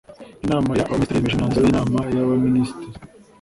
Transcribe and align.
inama 0.45 0.71
y 0.77 0.81
abaminisitiri 0.81 1.15
yemeje 1.15 1.35
imyanzuro 1.35 1.65
y 1.65 1.69
inama 1.71 1.99
y 2.15 2.19
abaminisitiri 2.23 2.97